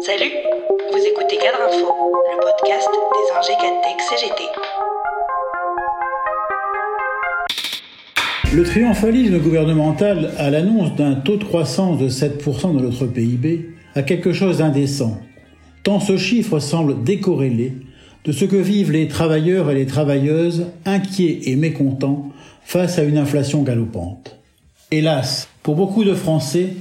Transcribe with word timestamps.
Salut, 0.00 0.32
vous 0.92 0.98
écoutez 0.98 1.36
Cadre 1.36 1.58
Info, 1.68 1.86
le 2.30 2.40
podcast 2.40 2.88
des 3.12 3.54
Cadtech 3.54 4.00
CGT. 4.08 4.44
Le 8.54 8.62
triomphalisme 8.64 9.38
gouvernemental 9.38 10.32
à 10.38 10.50
l'annonce 10.50 10.94
d'un 10.96 11.14
taux 11.14 11.36
de 11.36 11.44
croissance 11.44 11.98
de 11.98 12.08
7% 12.08 12.76
de 12.76 12.80
notre 12.80 13.06
PIB 13.06 13.70
a 13.94 14.02
quelque 14.02 14.32
chose 14.32 14.58
d'indécent, 14.58 15.18
tant 15.82 16.00
ce 16.00 16.16
chiffre 16.16 16.58
semble 16.58 17.02
décorrélé 17.02 17.74
de 18.24 18.32
ce 18.32 18.44
que 18.44 18.56
vivent 18.56 18.92
les 18.92 19.08
travailleurs 19.08 19.70
et 19.70 19.74
les 19.74 19.86
travailleuses 19.86 20.66
inquiets 20.84 21.40
et 21.44 21.56
mécontents 21.56 22.30
face 22.64 22.98
à 22.98 23.04
une 23.04 23.18
inflation 23.18 23.62
galopante. 23.62 24.38
Hélas, 24.90 25.48
pour 25.62 25.74
beaucoup 25.74 26.04
de 26.04 26.14
Français, 26.14 26.74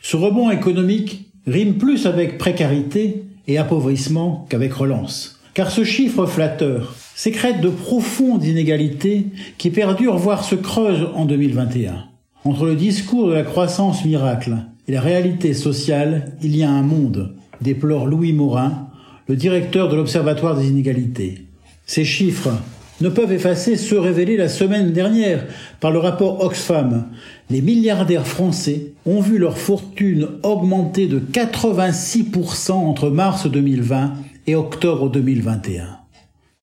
ce 0.00 0.16
rebond 0.16 0.50
économique 0.50 1.25
rime 1.46 1.74
plus 1.74 2.06
avec 2.06 2.38
précarité 2.38 3.24
et 3.46 3.58
appauvrissement 3.58 4.46
qu'avec 4.48 4.72
relance. 4.72 5.40
Car 5.54 5.70
ce 5.70 5.84
chiffre 5.84 6.26
flatteur 6.26 6.94
sécrète 7.14 7.60
de 7.60 7.68
profondes 7.68 8.44
inégalités 8.44 9.26
qui 9.56 9.70
perdurent 9.70 10.18
voire 10.18 10.44
se 10.44 10.54
creusent 10.54 11.08
en 11.14 11.24
2021. 11.24 12.04
Entre 12.44 12.66
le 12.66 12.74
discours 12.74 13.28
de 13.28 13.34
la 13.34 13.42
croissance 13.42 14.04
miracle 14.04 14.56
et 14.86 14.92
la 14.92 15.00
réalité 15.00 15.54
sociale, 15.54 16.32
il 16.42 16.56
y 16.56 16.62
a 16.62 16.70
un 16.70 16.82
monde, 16.82 17.34
déplore 17.60 18.06
Louis 18.06 18.32
Morin, 18.32 18.88
le 19.28 19.36
directeur 19.36 19.88
de 19.88 19.96
l'Observatoire 19.96 20.56
des 20.56 20.68
inégalités. 20.68 21.46
Ces 21.86 22.04
chiffres 22.04 22.52
ne 23.00 23.08
peuvent 23.08 23.32
effacer 23.32 23.76
ceux 23.76 24.00
révélés 24.00 24.36
la 24.36 24.48
semaine 24.48 24.92
dernière 24.92 25.44
par 25.80 25.90
le 25.90 25.98
rapport 25.98 26.42
Oxfam. 26.42 27.06
Les 27.50 27.60
milliardaires 27.60 28.26
français 28.26 28.92
ont 29.04 29.20
vu 29.20 29.38
leur 29.38 29.58
fortune 29.58 30.28
augmenter 30.42 31.06
de 31.06 31.20
86% 31.20 32.72
entre 32.72 33.10
mars 33.10 33.46
2020 33.46 34.14
et 34.46 34.54
octobre 34.54 35.10
2021. 35.10 35.98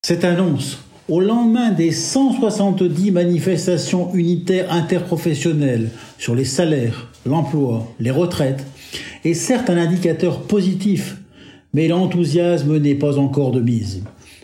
Cette 0.01 0.25
annonce, 0.25 0.79
au 1.09 1.19
lendemain 1.19 1.71
des 1.71 1.91
170 1.91 3.11
manifestations 3.11 4.13
unitaires 4.13 4.71
interprofessionnelles 4.71 5.89
sur 6.17 6.35
les 6.35 6.45
salaires, 6.45 7.09
l'emploi, 7.25 7.87
les 7.99 8.11
retraites, 8.11 8.65
est 9.25 9.33
certes 9.33 9.69
un 9.69 9.77
indicateur 9.77 10.41
positif, 10.41 11.17
mais 11.73 11.87
l'enthousiasme 11.87 12.77
n'est 12.77 12.95
pas 12.95 13.17
encore 13.17 13.51
de 13.51 13.61
mise. 13.61 14.03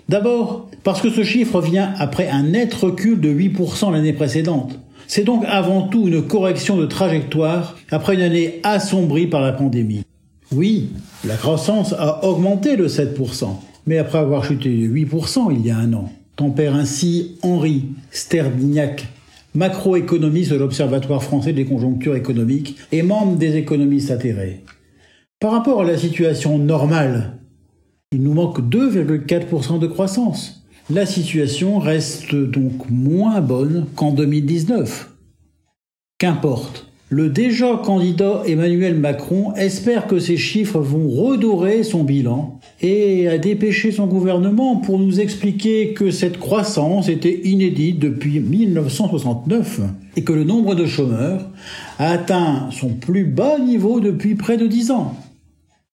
D'abord, 0.09 0.67
parce 0.83 1.02
que 1.02 1.11
ce 1.11 1.23
chiffre 1.23 1.61
vient 1.61 1.93
après 1.99 2.27
un 2.27 2.41
net 2.41 2.73
recul 2.73 3.21
de 3.21 3.29
8% 3.29 3.91
l'année 3.91 4.11
précédente. 4.11 4.79
C'est 5.05 5.23
donc 5.23 5.43
avant 5.47 5.83
tout 5.83 6.07
une 6.07 6.23
correction 6.23 6.77
de 6.77 6.88
trajectoire 6.88 7.77
après 7.91 8.16
une 8.16 8.21
année 8.21 8.59
assombrie 8.63 9.27
par 9.27 9.41
la 9.41 9.51
pandémie. 9.51 10.01
Oui, 10.51 10.89
la 11.25 11.35
croissance 11.35 11.93
a 11.93 12.25
augmenté 12.25 12.75
de 12.75 12.88
7%, 12.88 13.49
mais 13.85 13.99
après 13.99 14.17
avoir 14.17 14.43
chuté 14.43 14.69
de 14.69 14.88
8% 14.88 15.53
il 15.55 15.67
y 15.67 15.69
a 15.69 15.77
un 15.77 15.93
an. 15.93 16.11
Tempère 16.35 16.73
ainsi 16.73 17.38
Henri 17.44 17.85
Sterdignac, 18.09 19.05
macroéconomiste 19.53 20.51
de 20.51 20.57
l'Observatoire 20.57 21.21
français 21.21 21.53
des 21.53 21.66
conjonctures 21.66 22.16
économiques 22.16 22.77
et 22.91 23.03
membre 23.03 23.38
des 23.38 23.57
économistes 23.57 24.09
atterrés. 24.09 24.63
Par 25.39 25.51
rapport 25.51 25.81
à 25.81 25.85
la 25.85 25.99
situation 25.99 26.57
normale, 26.57 27.38
il 28.11 28.23
nous 28.23 28.33
manque 28.33 28.61
2,4% 28.61 29.77
de 29.77 29.85
croissance. 29.85 30.63
La 30.89 31.05
situation 31.05 31.77
reste 31.77 32.33
donc 32.33 32.89
moins 32.89 33.39
bonne 33.39 33.85
qu'en 33.95 34.11
2019. 34.11 35.11
Qu'importe. 36.17 36.88
Le 37.09 37.29
déjà 37.29 37.79
candidat 37.83 38.41
Emmanuel 38.47 38.95
Macron 38.95 39.53
espère 39.53 40.07
que 40.07 40.17
ces 40.17 40.38
chiffres 40.38 40.79
vont 40.79 41.07
redorer 41.07 41.83
son 41.83 42.03
bilan 42.03 42.59
et 42.81 43.27
a 43.27 43.38
dépêché 43.38 43.91
son 43.91 44.07
gouvernement 44.07 44.77
pour 44.77 44.97
nous 44.97 45.19
expliquer 45.19 45.94
que 45.94 46.09
cette 46.09 46.39
croissance 46.39 47.09
était 47.09 47.41
inédite 47.44 48.00
depuis 48.00 48.39
1969 48.39 49.81
et 50.16 50.23
que 50.23 50.34
le 50.34 50.45
nombre 50.45 50.73
de 50.73 50.88
chômeurs 50.88 51.47
a 52.00 52.09
atteint 52.09 52.69
son 52.72 52.89
plus 52.89 53.25
bas 53.25 53.59
niveau 53.59 54.00
depuis 54.00 54.34
près 54.34 54.57
de 54.57 54.66
10 54.66 54.89
ans. 54.89 55.16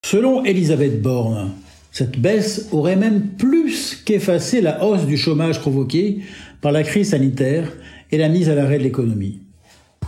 Selon 0.03 0.45
Elisabeth 0.45 1.03
Borne, 1.03 1.51
cette 1.97 2.21
baisse 2.21 2.69
aurait 2.73 2.95
même 2.95 3.23
plus 3.39 4.03
qu'effacé 4.05 4.61
la 4.61 4.85
hausse 4.85 5.07
du 5.07 5.17
chômage 5.17 5.61
provoquée 5.61 6.19
par 6.61 6.71
la 6.71 6.83
crise 6.83 7.13
sanitaire 7.13 7.73
et 8.13 8.19
la 8.19 8.29
mise 8.29 8.51
à 8.51 8.55
l'arrêt 8.55 8.77
de 8.77 8.83
l'économie. 8.83 9.41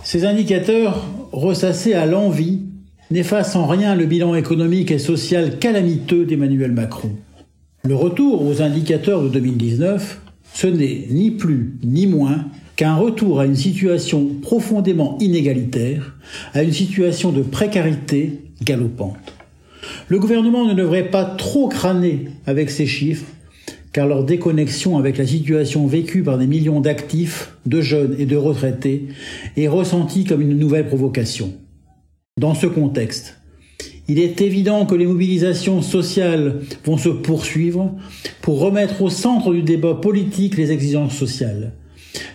Ces 0.04 0.26
indicateurs, 0.26 1.06
ressassés 1.32 1.94
à 1.94 2.04
l'envie, 2.04 2.60
n'effacent 3.10 3.56
en 3.56 3.66
rien 3.66 3.94
le 3.94 4.04
bilan 4.04 4.34
économique 4.34 4.90
et 4.90 4.98
social 4.98 5.58
calamiteux 5.58 6.26
d'Emmanuel 6.26 6.72
Macron. 6.72 7.12
Le 7.84 7.94
retour 7.94 8.46
aux 8.46 8.60
indicateurs 8.60 9.22
de 9.22 9.30
2019, 9.30 10.20
ce 10.52 10.66
n'est 10.66 11.06
ni 11.08 11.30
plus 11.30 11.78
ni 11.82 12.06
moins 12.06 12.44
qu'un 12.76 12.96
retour 12.96 13.40
à 13.40 13.46
une 13.46 13.56
situation 13.56 14.26
profondément 14.42 15.16
inégalitaire, 15.20 16.18
à 16.52 16.62
une 16.62 16.72
situation 16.74 17.32
de 17.32 17.40
précarité 17.40 18.42
galopante. 18.62 19.37
Le 20.08 20.18
gouvernement 20.18 20.66
ne 20.66 20.74
devrait 20.74 21.10
pas 21.10 21.24
trop 21.24 21.68
crâner 21.68 22.28
avec 22.46 22.70
ces 22.70 22.86
chiffres, 22.86 23.26
car 23.92 24.06
leur 24.06 24.24
déconnexion 24.24 24.98
avec 24.98 25.18
la 25.18 25.26
situation 25.26 25.86
vécue 25.86 26.22
par 26.22 26.38
des 26.38 26.46
millions 26.46 26.80
d'actifs, 26.80 27.52
de 27.66 27.80
jeunes 27.80 28.16
et 28.18 28.26
de 28.26 28.36
retraités 28.36 29.06
est 29.56 29.68
ressentie 29.68 30.24
comme 30.24 30.40
une 30.40 30.58
nouvelle 30.58 30.86
provocation. 30.86 31.54
Dans 32.38 32.54
ce 32.54 32.66
contexte, 32.66 33.38
il 34.06 34.18
est 34.18 34.40
évident 34.40 34.86
que 34.86 34.94
les 34.94 35.06
mobilisations 35.06 35.82
sociales 35.82 36.60
vont 36.84 36.96
se 36.96 37.10
poursuivre 37.10 37.94
pour 38.40 38.60
remettre 38.60 39.02
au 39.02 39.10
centre 39.10 39.52
du 39.52 39.62
débat 39.62 39.94
politique 39.94 40.56
les 40.56 40.72
exigences 40.72 41.14
sociales. 41.14 41.72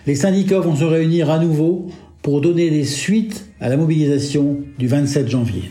Les 0.06 0.14
syndicats 0.14 0.60
vont 0.60 0.76
se 0.76 0.84
réunir 0.84 1.30
à 1.30 1.38
nouveau 1.38 1.88
pour 2.22 2.40
donner 2.40 2.70
des 2.70 2.84
suites 2.84 3.46
à 3.60 3.68
la 3.68 3.76
mobilisation 3.76 4.58
du 4.78 4.86
27 4.86 5.28
janvier. 5.28 5.64